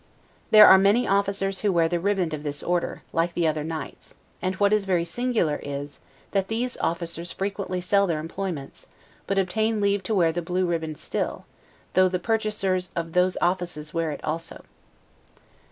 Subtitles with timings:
[0.49, 4.15] There, are many officers who wear the riband of this Order, like the other knights;
[4.41, 5.99] and what is very singular is,
[6.31, 8.87] that these officers frequently sell their employments,
[9.27, 11.45] but obtain leave to wear the blue riband still,
[11.93, 14.65] though the purchasers of those offices wear it also.